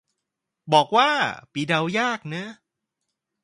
[0.73, 1.09] บอกว่า
[1.51, 2.45] ปีเดายากนะ